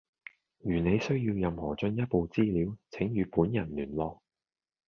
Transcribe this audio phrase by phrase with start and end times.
[0.63, 4.19] 如你需要任何進一步資料，請與本人聯絡。